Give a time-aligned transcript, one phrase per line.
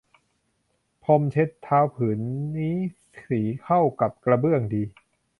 [1.03, 2.19] พรมเช็ดเท้าผืน
[2.55, 2.75] นี้
[3.25, 4.83] สีเข้ากับกระเบื้องดี